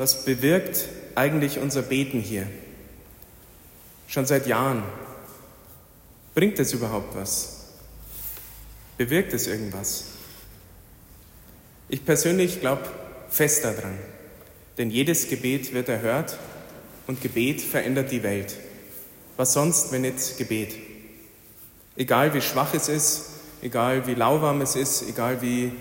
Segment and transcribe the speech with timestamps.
[0.00, 2.46] was bewirkt eigentlich unser Beten hier?
[4.08, 4.82] Schon seit Jahren.
[6.34, 7.66] Bringt es überhaupt was?
[8.96, 10.04] Bewirkt es irgendwas?
[11.90, 12.88] Ich persönlich glaube
[13.28, 13.98] fest daran,
[14.78, 16.38] denn jedes Gebet wird erhört
[17.06, 18.56] und Gebet verändert die Welt.
[19.36, 20.76] Was sonst, wenn nicht Gebet?
[21.96, 23.26] Egal wie schwach es ist,
[23.60, 25.72] egal wie lauwarm es ist, egal wie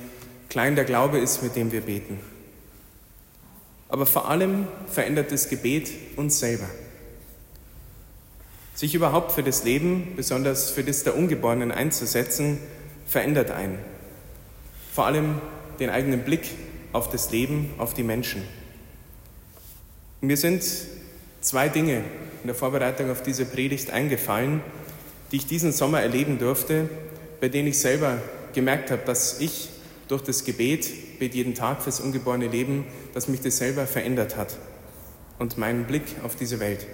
[0.50, 2.20] klein der Glaube ist, mit dem wir beten.
[3.90, 6.70] Aber vor allem verändert das Gebet uns selber.
[8.76, 12.60] Sich überhaupt für das Leben, besonders für das der Ungeborenen einzusetzen,
[13.08, 13.80] verändert einen.
[14.94, 15.42] Vor allem
[15.80, 16.52] den eigenen Blick
[16.94, 18.44] auf das Leben, auf die Menschen.
[20.22, 20.64] Mir sind
[21.42, 21.98] zwei Dinge
[22.42, 24.62] in der Vorbereitung auf diese Predigt eingefallen,
[25.32, 26.90] die ich diesen Sommer erleben durfte,
[27.42, 28.18] bei denen ich selber
[28.54, 29.70] gemerkt habe, dass ich
[30.10, 34.58] durch das Gebet, bete jeden Tag fürs ungeborene Leben, dass mich das selber verändert hat
[35.38, 36.86] und meinen Blick auf diese Welt.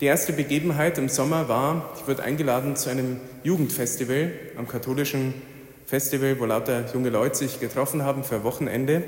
[0.00, 5.34] Die erste Begebenheit im Sommer war, ich wurde eingeladen zu einem Jugendfestival am katholischen
[5.86, 9.02] Festival, wo lauter junge Leute sich getroffen haben für Wochenende.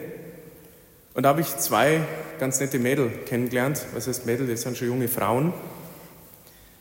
[1.15, 2.01] Und da habe ich zwei
[2.41, 3.87] ganz nette Mädel kennengelernt.
[3.95, 4.49] Was heißt Mädel?
[4.49, 5.53] Das sind schon junge Frauen.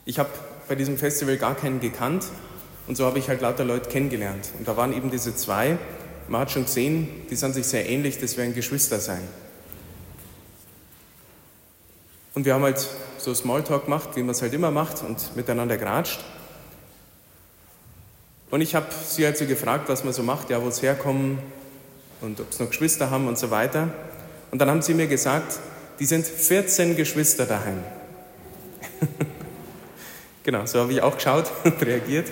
[0.06, 0.30] Ich habe
[0.68, 2.26] bei diesem Festival gar keinen gekannt
[2.88, 4.50] und so habe ich halt lauter Leute kennengelernt.
[4.58, 5.78] Und da waren eben diese zwei.
[6.28, 9.22] Man hat schon gesehen, die sind sich sehr ähnlich, das werden Geschwister sein.
[12.34, 15.78] Und wir haben halt so Smalltalk gemacht, wie man es halt immer macht und miteinander
[15.78, 16.20] geratscht.
[18.50, 21.40] Und ich habe sie halt so gefragt, was man so macht, ja, wo es herkommen
[22.22, 23.90] und ob sie noch Geschwister haben und so weiter.
[24.52, 25.60] Und dann haben sie mir gesagt,
[26.00, 27.84] die sind 14 Geschwister daheim.
[30.44, 32.32] genau, so habe ich auch geschaut und reagiert.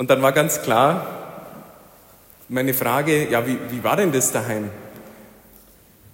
[0.00, 1.06] Und dann war ganz klar
[2.48, 4.70] meine Frage, ja, wie, wie war denn das daheim?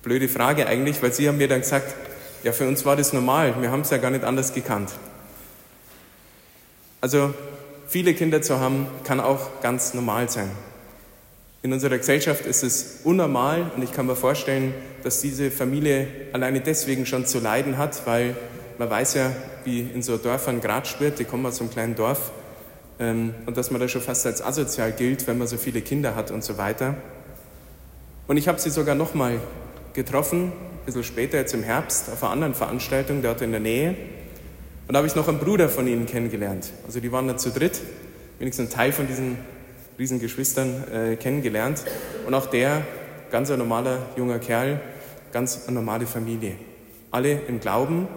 [0.02, 1.94] Blöde Frage eigentlich, weil Sie haben mir dann gesagt,
[2.42, 4.90] ja, für uns war das normal, wir haben es ja gar nicht anders gekannt.
[7.00, 7.32] Also
[7.86, 10.50] viele Kinder zu haben, kann auch ganz normal sein.
[11.62, 14.74] In unserer Gesellschaft ist es unnormal und ich kann mir vorstellen,
[15.04, 18.34] dass diese Familie alleine deswegen schon zu leiden hat, weil
[18.78, 19.30] man weiß ja,
[19.62, 22.32] wie in so Dörfern geratscht wird, die kommen aus einem kleinen Dorf,
[22.98, 26.30] und dass man da schon fast als asozial gilt, wenn man so viele Kinder hat
[26.30, 26.94] und so weiter.
[28.26, 29.38] Und ich habe sie sogar nochmal
[29.92, 33.90] getroffen, ein bisschen später, jetzt im Herbst, auf einer anderen Veranstaltung dort in der Nähe.
[34.88, 36.70] Und da habe ich noch einen Bruder von ihnen kennengelernt.
[36.86, 37.80] Also die waren dann zu dritt,
[38.38, 39.36] wenigstens ein Teil von diesen
[39.98, 41.84] Riesengeschwistern äh, kennengelernt.
[42.26, 42.82] Und auch der,
[43.30, 44.80] ganz ein normaler junger Kerl,
[45.32, 46.52] ganz eine normale Familie.
[47.10, 48.08] Alle im Glauben,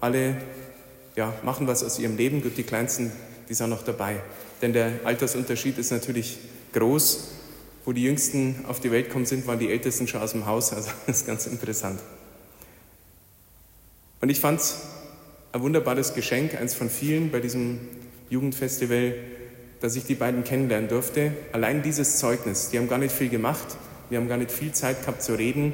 [0.00, 0.36] alle
[1.16, 2.42] ja, machen was aus ihrem Leben.
[2.42, 3.10] Gut, die kleinsten
[3.48, 4.20] die sind noch dabei.
[4.60, 6.38] Denn der Altersunterschied ist natürlich
[6.72, 7.28] groß.
[7.84, 10.72] Wo die Jüngsten auf die Welt gekommen sind, waren die Ältesten schon aus dem Haus.
[10.76, 12.00] Also das ist ganz interessant.
[14.20, 14.78] Und ich fand es
[15.52, 17.80] ein wunderbares Geschenk, eins von vielen bei diesem
[18.30, 19.14] Jugendfestival,
[19.80, 21.32] dass ich die beiden kennenlernen durfte.
[21.52, 23.76] Allein dieses Zeugnis, die haben gar nicht viel gemacht,
[24.10, 25.72] wir haben gar nicht viel Zeit gehabt zu reden.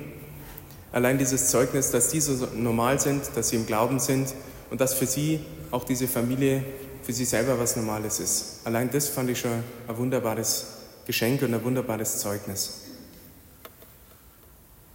[0.92, 4.32] Allein dieses Zeugnis, dass die so normal sind, dass sie im Glauben sind
[4.70, 5.40] und dass für sie
[5.70, 6.62] auch diese Familie
[7.04, 8.60] für sie selber was Normales ist.
[8.64, 10.66] Allein das fand ich schon ein wunderbares
[11.06, 12.80] Geschenk und ein wunderbares Zeugnis.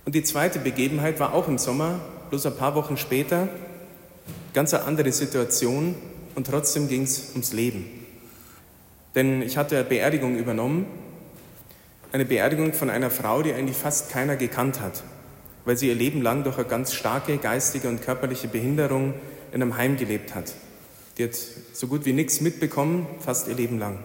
[0.05, 1.99] Und die zweite Begebenheit war auch im Sommer,
[2.31, 3.47] bloß ein paar Wochen später,
[4.55, 5.93] ganz eine andere Situation
[6.33, 7.85] und trotzdem ging es ums Leben.
[9.13, 10.87] Denn ich hatte eine Beerdigung übernommen,
[12.11, 15.03] eine Beerdigung von einer Frau, die eigentlich fast keiner gekannt hat,
[15.65, 19.13] weil sie ihr Leben lang durch eine ganz starke geistige und körperliche Behinderung
[19.51, 20.53] in einem Heim gelebt hat.
[21.19, 21.35] Die hat
[21.73, 23.99] so gut wie nichts mitbekommen, fast ihr Leben lang.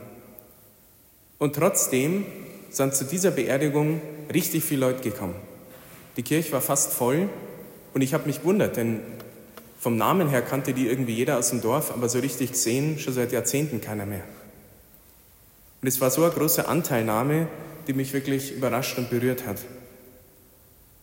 [1.38, 2.26] Und trotzdem
[2.70, 4.00] sind zu dieser Beerdigung
[4.32, 5.36] richtig viele Leute gekommen.
[6.16, 7.28] Die Kirche war fast voll
[7.92, 8.98] und ich habe mich gewundert, denn
[9.78, 13.14] vom Namen her kannte die irgendwie jeder aus dem Dorf, aber so richtig gesehen schon
[13.14, 14.24] seit Jahrzehnten keiner mehr.
[15.82, 17.46] Und es war so eine große Anteilnahme,
[17.86, 19.58] die mich wirklich überrascht und berührt hat.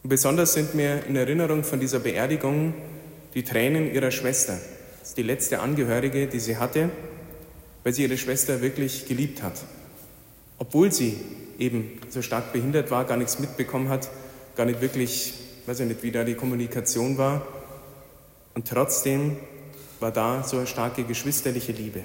[0.04, 2.74] Und besonders sind mir in Erinnerung von dieser Beerdigung
[3.34, 4.60] die Tränen ihrer Schwester,
[5.02, 6.92] das ist die letzte Angehörige, die sie hatte,
[7.84, 9.54] weil sie ihre Schwester wirklich geliebt hat.
[10.60, 11.18] Obwohl sie
[11.58, 14.10] eben so stark behindert war, gar nichts mitbekommen hat,
[14.56, 15.34] gar nicht wirklich,
[15.66, 17.48] weiß ich nicht, wie da die Kommunikation war.
[18.54, 19.38] Und trotzdem
[20.00, 22.02] war da so eine starke geschwisterliche Liebe.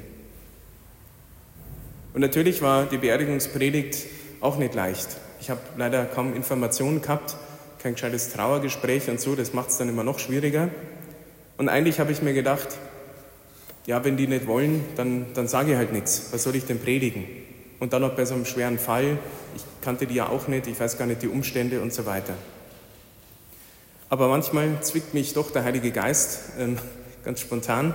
[2.14, 4.06] Und natürlich war die Beerdigungspredigt
[4.40, 5.08] auch nicht leicht.
[5.38, 7.36] Ich habe leider kaum Informationen gehabt,
[7.82, 10.70] kein gescheites Trauergespräch und so, das macht es dann immer noch schwieriger.
[11.56, 12.68] Und eigentlich habe ich mir gedacht,
[13.86, 16.28] ja, wenn die nicht wollen, dann, dann sage ich halt nichts.
[16.32, 17.24] Was soll ich denn predigen?
[17.78, 19.18] Und dann noch bei so einem schweren Fall,
[19.54, 22.34] ich kannte die ja auch nicht, ich weiß gar nicht die Umstände und so weiter.
[24.08, 26.78] Aber manchmal zwickt mich doch der Heilige Geist ähm,
[27.24, 27.94] ganz spontan,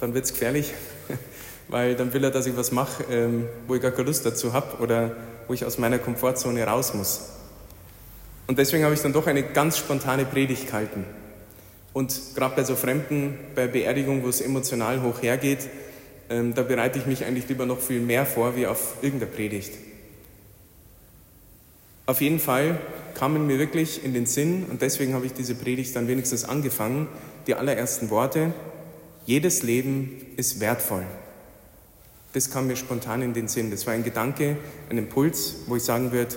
[0.00, 0.72] dann wird es gefährlich,
[1.68, 4.52] weil dann will er, dass ich was mache, ähm, wo ich gar keine Lust dazu
[4.52, 5.16] habe oder
[5.46, 7.30] wo ich aus meiner Komfortzone raus muss.
[8.46, 11.04] Und deswegen habe ich dann doch eine ganz spontane Predigt gehalten.
[11.98, 15.68] Und gerade bei so Fremden, bei Beerdigung, wo es emotional hoch hergeht,
[16.30, 19.72] ähm, da bereite ich mich eigentlich lieber noch viel mehr vor wie auf irgendeine Predigt.
[22.06, 22.78] Auf jeden Fall
[23.14, 27.08] kamen mir wirklich in den Sinn, und deswegen habe ich diese Predigt dann wenigstens angefangen,
[27.48, 28.54] die allerersten Worte,
[29.26, 31.04] jedes Leben ist wertvoll.
[32.32, 33.72] Das kam mir spontan in den Sinn.
[33.72, 34.56] Das war ein Gedanke,
[34.88, 36.36] ein Impuls, wo ich sagen würde,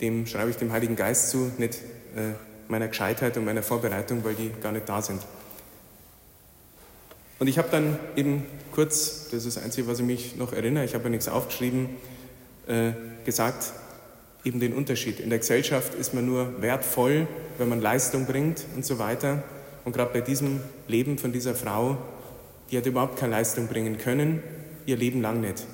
[0.00, 1.80] dem schreibe ich dem Heiligen Geist zu, nicht
[2.14, 2.34] äh,
[2.68, 5.20] meiner Gescheitheit und meiner Vorbereitung, weil die gar nicht da sind.
[7.38, 10.84] Und ich habe dann eben kurz, das ist das Einzige, was ich mich noch erinnere,
[10.84, 11.88] ich habe ja nichts aufgeschrieben,
[12.66, 12.92] äh,
[13.24, 13.72] gesagt,
[14.44, 15.20] eben den Unterschied.
[15.20, 17.28] In der Gesellschaft ist man nur wertvoll,
[17.58, 19.42] wenn man Leistung bringt und so weiter.
[19.84, 21.96] Und gerade bei diesem Leben von dieser Frau,
[22.70, 24.42] die hat überhaupt keine Leistung bringen können,
[24.86, 25.64] ihr Leben lang nicht.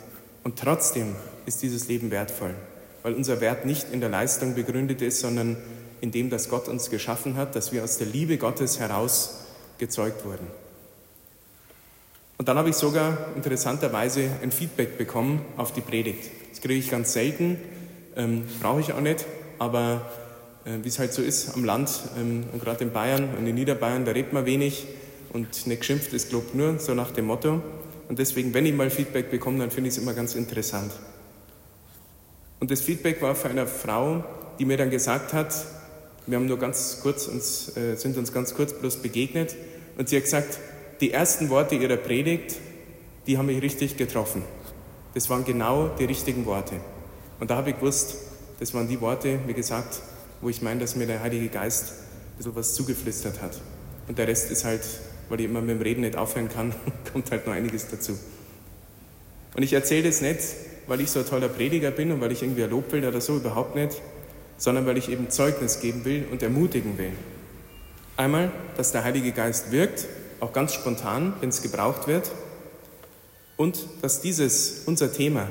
[0.42, 2.54] Und trotzdem ist dieses Leben wertvoll,
[3.02, 5.56] weil unser Wert nicht in der Leistung begründet ist, sondern
[6.04, 9.38] in dem, dass Gott uns geschaffen hat, dass wir aus der Liebe Gottes heraus
[9.78, 10.46] gezeugt wurden.
[12.36, 16.30] Und dann habe ich sogar interessanterweise ein Feedback bekommen auf die Predigt.
[16.50, 17.58] Das kriege ich ganz selten,
[18.16, 19.24] ähm, brauche ich auch nicht,
[19.58, 20.10] aber
[20.66, 23.54] äh, wie es halt so ist am Land ähm, und gerade in Bayern und in
[23.54, 24.86] Niederbayern, da redet man wenig
[25.32, 27.62] und nicht geschimpft ist, glaubt nur, so nach dem Motto.
[28.10, 30.92] Und deswegen, wenn ich mal Feedback bekomme, dann finde ich es immer ganz interessant.
[32.60, 34.22] Und das Feedback war für eine Frau,
[34.58, 35.54] die mir dann gesagt hat,
[36.26, 39.54] wir haben nur ganz kurz uns, äh, sind uns ganz kurz bloß begegnet
[39.98, 40.58] und sie hat gesagt,
[41.00, 42.56] die ersten Worte ihrer Predigt,
[43.26, 44.42] die haben mich richtig getroffen.
[45.14, 46.76] Das waren genau die richtigen Worte.
[47.40, 48.16] Und da habe ich gewusst,
[48.58, 50.00] das waren die Worte, wie gesagt,
[50.40, 53.60] wo ich meine, dass mir der Heilige Geist ein bisschen was zugeflüstert hat.
[54.08, 54.82] Und der Rest ist halt,
[55.28, 56.74] weil ich immer mit dem Reden nicht aufhören kann,
[57.12, 58.18] kommt halt noch einiges dazu.
[59.56, 60.40] Und ich erzähle das nicht,
[60.86, 63.20] weil ich so ein toller Prediger bin und weil ich irgendwie ein Lob will oder
[63.20, 64.00] so, überhaupt nicht,
[64.56, 67.12] sondern weil ich eben Zeugnis geben will und ermutigen will.
[68.16, 70.06] Einmal, dass der Heilige Geist wirkt,
[70.40, 72.30] auch ganz spontan, wenn es gebraucht wird,
[73.56, 75.48] und dass dieses, unser Thema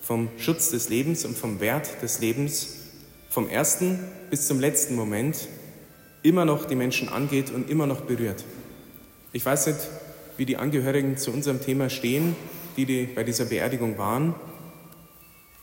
[0.00, 2.76] vom Schutz des Lebens und vom Wert des Lebens,
[3.28, 3.98] vom ersten
[4.30, 5.48] bis zum letzten Moment
[6.22, 8.44] immer noch die Menschen angeht und immer noch berührt.
[9.32, 9.80] Ich weiß nicht,
[10.36, 12.36] wie die Angehörigen zu unserem Thema stehen,
[12.76, 14.34] die, die bei dieser Beerdigung waren.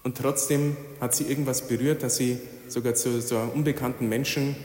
[0.03, 2.39] Und trotzdem hat sie irgendwas berührt, dass sie
[2.73, 4.55] sogar zu so unbekannten Menschen,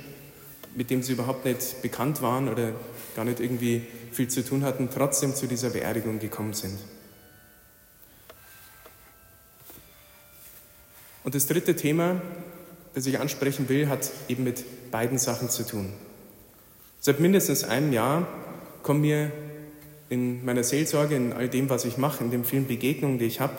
[0.75, 2.72] mit dem sie überhaupt nicht bekannt waren oder
[3.14, 3.82] gar nicht irgendwie
[4.12, 6.78] viel zu tun hatten, trotzdem zu dieser Beerdigung gekommen sind.
[11.25, 12.22] Und das dritte Thema,
[12.94, 15.93] das ich ansprechen will, hat eben mit beiden Sachen zu tun.
[17.00, 18.26] Seit mindestens einem Jahr
[18.82, 19.31] kommen mir
[20.08, 23.40] in meiner Seelsorge, in all dem, was ich mache, in den vielen Begegnungen, die ich
[23.40, 23.54] habe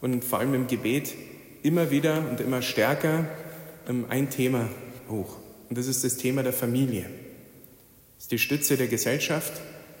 [0.00, 1.14] und vor allem im Gebet
[1.62, 3.26] immer wieder und immer stärker
[3.88, 4.68] ein Thema
[5.08, 5.36] hoch.
[5.68, 7.04] Und das ist das Thema der Familie.
[8.16, 9.52] Das ist die Stütze der Gesellschaft,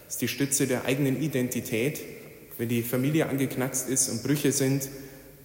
[0.04, 2.00] das ist die Stütze der eigenen Identität.
[2.58, 4.88] Wenn die Familie angeknackst ist und Brüche sind,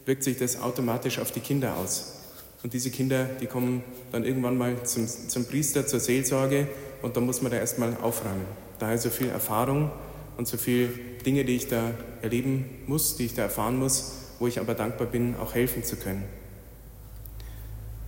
[0.05, 2.19] wirkt sich das automatisch auf die Kinder aus.
[2.63, 6.67] Und diese Kinder, die kommen dann irgendwann mal zum, zum Priester, zur Seelsorge
[7.01, 8.45] und dann muss man da erstmal aufräumen.
[8.79, 9.91] Daher so viel Erfahrung
[10.37, 10.89] und so viele
[11.25, 15.07] Dinge, die ich da erleben muss, die ich da erfahren muss, wo ich aber dankbar
[15.07, 16.23] bin, auch helfen zu können.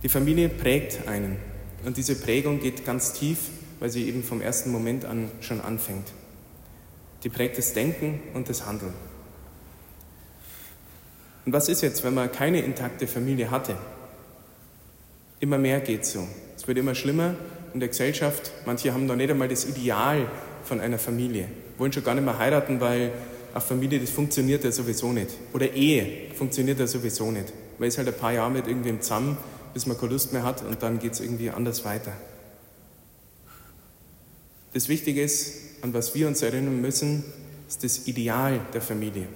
[0.02, 1.36] Die Familie prägt einen
[1.84, 3.38] und diese Prägung geht ganz tief,
[3.80, 6.06] weil sie eben vom ersten Moment an schon anfängt.
[7.22, 8.92] Die prägt das Denken und das Handeln.
[11.44, 13.76] Und was ist jetzt, wenn man keine intakte Familie hatte?
[15.38, 16.26] Immer mehr geht so.
[16.56, 17.34] Es wird immer schlimmer
[17.72, 18.50] in der Gesellschaft.
[18.64, 20.28] Manche haben noch nicht einmal das Ideal
[20.64, 21.48] von einer Familie,
[21.78, 23.12] wollen schon gar nicht mehr heiraten, weil
[23.52, 25.30] eine Familie, das funktioniert ja sowieso nicht.
[25.52, 27.52] Oder Ehe funktioniert ja sowieso nicht.
[27.78, 29.36] Man ist halt ein paar Jahre mit irgendwem zusammen,
[29.76, 32.12] bis man keine Lust mehr hat und dann geht es irgendwie anders weiter.
[34.72, 35.52] Das Wichtige ist,
[35.82, 37.24] an was wir uns erinnern müssen,
[37.68, 39.26] ist das Ideal der Familie.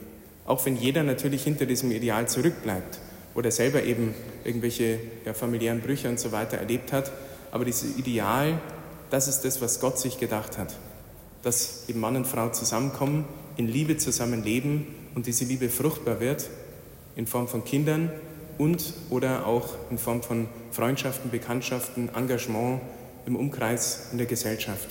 [0.47, 3.01] Auch wenn jeder natürlich hinter diesem Ideal zurückbleibt
[3.35, 7.13] oder selber eben irgendwelche ja, familiären Brüche und so weiter erlebt hat.
[7.53, 8.59] Aber dieses Ideal,
[9.11, 10.75] das ist das, was Gott sich gedacht hat.
[11.43, 13.27] Dass eben Mann und Frau zusammenkommen,
[13.59, 16.49] in Liebe zusammenleben und diese Liebe fruchtbar wird
[17.15, 18.11] in Form von Kindern
[18.61, 22.83] und oder auch in Form von Freundschaften, Bekanntschaften, Engagement
[23.25, 24.87] im Umkreis in der Gesellschaft.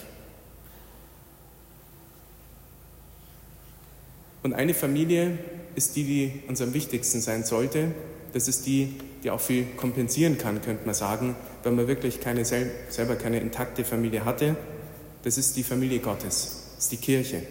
[4.42, 5.38] Und eine Familie
[5.76, 7.92] ist die, die uns am wichtigsten sein sollte.
[8.34, 12.46] Das ist die, die auch viel kompensieren kann, könnte man sagen, wenn man wirklich keine,
[12.46, 14.56] selber keine intakte Familie hatte,
[15.22, 17.44] das ist die Familie Gottes, das ist die Kirche.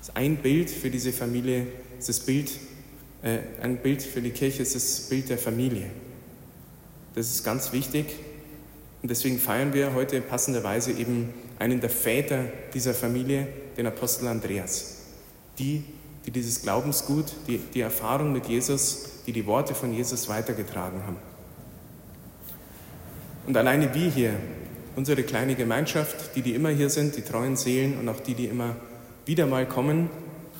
[0.00, 1.66] Das ist ein Bild für diese Familie,
[1.98, 2.50] ist das Bild,
[3.22, 5.86] ein Bild für die Kirche ist das Bild der Familie.
[7.14, 8.06] Das ist ganz wichtig
[9.02, 14.98] und deswegen feiern wir heute passenderweise eben einen der Väter dieser Familie, den Apostel Andreas.
[15.58, 15.84] Die,
[16.24, 21.16] die dieses Glaubensgut, die, die Erfahrung mit Jesus, die die Worte von Jesus weitergetragen haben.
[23.46, 24.34] Und alleine wir hier,
[24.96, 28.46] unsere kleine Gemeinschaft, die, die immer hier sind, die treuen Seelen und auch die, die
[28.46, 28.76] immer
[29.24, 30.10] wieder mal kommen,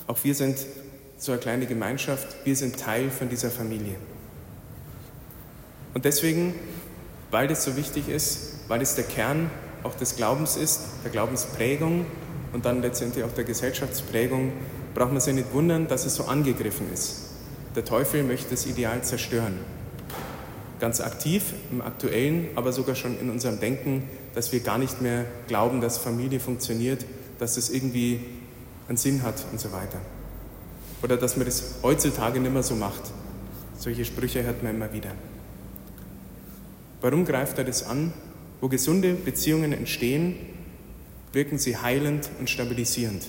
[0.07, 0.57] auch wir sind
[1.21, 3.93] so eine kleine Gemeinschaft, wir sind Teil von dieser Familie.
[5.93, 6.55] Und deswegen,
[7.29, 9.51] weil das so wichtig ist, weil es der Kern
[9.83, 12.07] auch des Glaubens ist, der Glaubensprägung
[12.53, 14.51] und dann letztendlich auch der Gesellschaftsprägung,
[14.95, 17.17] braucht man sich nicht wundern, dass es so angegriffen ist.
[17.75, 19.59] Der Teufel möchte das Ideal zerstören.
[20.79, 25.25] Ganz aktiv im aktuellen, aber sogar schon in unserem Denken, dass wir gar nicht mehr
[25.47, 27.05] glauben, dass Familie funktioniert,
[27.37, 28.21] dass es irgendwie
[28.87, 29.99] einen Sinn hat und so weiter.
[31.01, 33.01] Oder dass man das heutzutage nicht mehr so macht.
[33.77, 35.11] Solche Sprüche hört man immer wieder.
[37.01, 38.13] Warum greift er das an?
[38.59, 40.35] Wo gesunde Beziehungen entstehen,
[41.33, 43.23] wirken sie heilend und stabilisierend.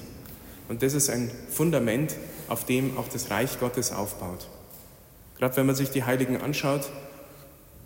[0.69, 2.15] Und das ist ein Fundament,
[2.49, 4.49] auf dem auch das Reich Gottes aufbaut.
[5.39, 6.91] Gerade wenn man sich die Heiligen anschaut,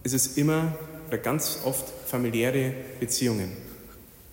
[0.02, 0.74] ist es immer
[1.08, 3.50] oder ganz oft familiäre Beziehungen.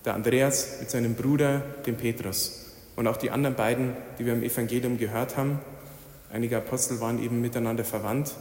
[0.04, 2.63] Der Andreas mit seinem Bruder, dem Petrus.
[2.96, 5.58] Und auch die anderen beiden, die wir im Evangelium gehört haben.
[6.32, 8.34] Einige Apostel waren eben miteinander verwandt.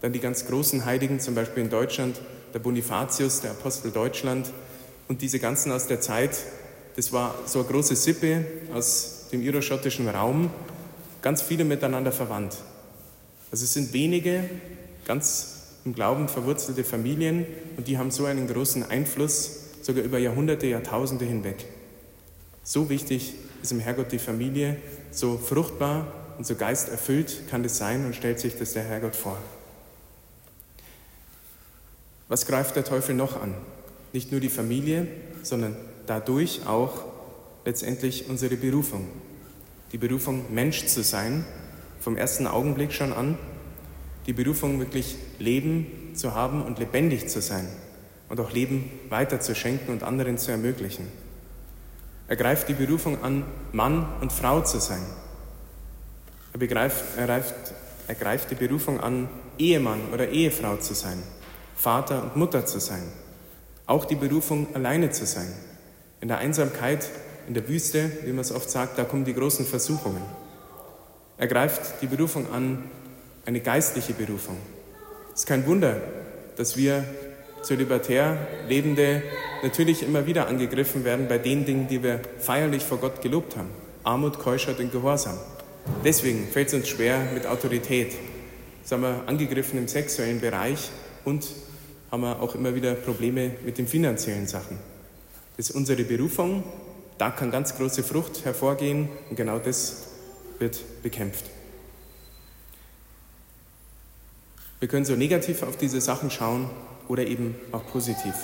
[0.00, 2.20] Dann die ganz großen Heiligen, zum Beispiel in Deutschland,
[2.54, 4.50] der Bonifatius, der Apostel Deutschland.
[5.08, 6.38] Und diese ganzen aus der Zeit,
[6.96, 10.50] das war so eine große Sippe aus dem iroschottischen Raum,
[11.22, 12.56] ganz viele miteinander verwandt.
[13.50, 14.44] Also es sind wenige
[15.06, 17.46] ganz im Glauben verwurzelte Familien
[17.76, 21.64] und die haben so einen großen Einfluss, sogar über Jahrhunderte, Jahrtausende hinweg.
[22.62, 24.76] So wichtig ist im Herrgott die Familie,
[25.10, 29.38] so fruchtbar und so geisterfüllt kann das sein und stellt sich das der Herrgott vor.
[32.28, 33.54] Was greift der Teufel noch an?
[34.12, 35.08] Nicht nur die Familie,
[35.42, 37.04] sondern dadurch auch
[37.64, 39.08] letztendlich unsere Berufung.
[39.92, 41.44] Die Berufung, Mensch zu sein,
[42.00, 43.38] vom ersten Augenblick schon an.
[44.26, 47.66] Die Berufung, wirklich Leben zu haben und lebendig zu sein
[48.28, 51.06] und auch Leben weiterzuschenken und anderen zu ermöglichen.
[52.28, 55.02] Er greift die Berufung an, Mann und Frau zu sein.
[56.52, 57.54] Er, begreift, er, greift,
[58.06, 61.22] er greift die Berufung an, Ehemann oder Ehefrau zu sein,
[61.74, 63.02] Vater und Mutter zu sein.
[63.86, 65.50] Auch die Berufung, alleine zu sein.
[66.20, 67.08] In der Einsamkeit,
[67.46, 70.22] in der Wüste, wie man es oft sagt, da kommen die großen Versuchungen.
[71.38, 72.84] Er greift die Berufung an,
[73.46, 74.58] eine geistliche Berufung.
[75.32, 75.96] Es ist kein Wunder,
[76.56, 77.04] dass wir
[77.62, 78.36] zölibatär
[78.68, 79.22] Lebende
[79.62, 83.70] natürlich immer wieder angegriffen werden bei den Dingen, die wir feierlich vor Gott gelobt haben.
[84.04, 85.38] Armut, Keuschheit und Gehorsam.
[86.04, 88.12] Deswegen fällt es uns schwer mit Autorität.
[88.84, 90.90] Sind wir angegriffen im sexuellen Bereich
[91.24, 91.46] und
[92.10, 94.78] haben wir auch immer wieder Probleme mit den finanziellen Sachen.
[95.56, 96.62] Das ist unsere Berufung.
[97.18, 100.04] Da kann ganz große Frucht hervorgehen und genau das
[100.58, 101.44] wird bekämpft.
[104.78, 106.70] Wir können so negativ auf diese Sachen schauen
[107.08, 108.34] oder eben auch positiv.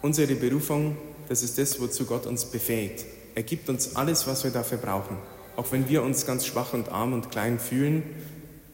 [0.00, 0.96] Unsere Berufung,
[1.28, 3.04] das ist das, wozu Gott uns befähigt.
[3.34, 5.16] Er gibt uns alles, was wir dafür brauchen.
[5.56, 8.02] Auch wenn wir uns ganz schwach und arm und klein fühlen,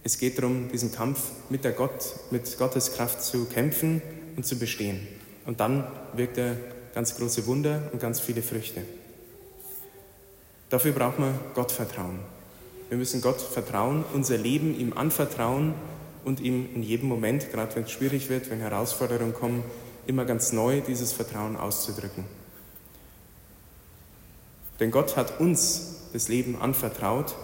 [0.05, 4.01] es geht darum, diesen Kampf mit, der Gott, mit Gottes Kraft zu kämpfen
[4.37, 5.07] und zu bestehen.
[5.45, 6.57] Und dann wirkt er
[6.95, 8.83] ganz große Wunder und ganz viele Früchte.
[10.71, 12.19] Dafür braucht man Gottvertrauen.
[12.89, 15.75] Wir müssen Gott vertrauen, unser Leben ihm anvertrauen
[16.25, 19.65] und ihm in jedem Moment, gerade wenn es schwierig wird, wenn Herausforderungen kommen,
[20.07, 22.25] immer ganz neu dieses Vertrauen auszudrücken.
[24.81, 27.35] Denn Gott hat uns das Leben anvertraut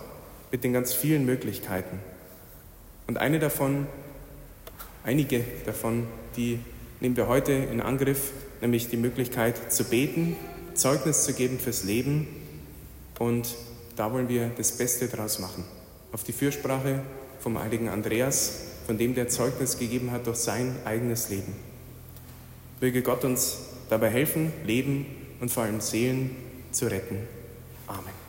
[0.51, 1.99] mit den ganz vielen Möglichkeiten.
[3.07, 3.87] Und eine davon,
[5.03, 6.59] einige davon, die
[7.01, 10.37] nehmen wir heute in Angriff, nämlich die Möglichkeit zu beten,
[10.75, 12.29] Zeugnis zu geben fürs Leben.
[13.19, 13.57] Und
[13.97, 15.65] da wollen wir das Beste daraus machen.
[16.13, 17.03] Auf die Fürsprache
[17.45, 21.55] vom heiligen Andreas, von dem der Zeugnis gegeben hat durch sein eigenes Leben.
[22.81, 23.59] Möge Gott uns
[23.91, 25.05] dabei helfen, Leben
[25.41, 26.35] und vor allem Seelen
[26.73, 27.19] zu retten.
[27.87, 28.24] Amen.